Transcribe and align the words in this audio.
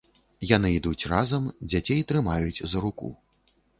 Яны 0.51 0.69
ідуць 0.77 1.07
разам, 1.13 1.45
дзяцей 1.73 2.01
трымаюць 2.13 2.63
за 2.73 2.77
руку. 2.87 3.11